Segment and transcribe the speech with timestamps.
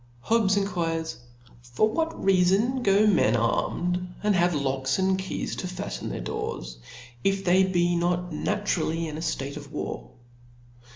[0.21, 1.17] Hobbes enquires,
[1.61, 2.81] For what reafon
[3.13, 6.77] men go arm ed^ and have locks and keys to fafien their dgorSy
[7.23, 10.09] if they be not naturally in a Jiate of war